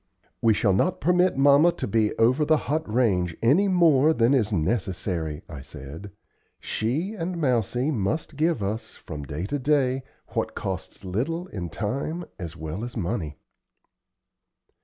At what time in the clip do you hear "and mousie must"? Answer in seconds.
7.13-8.35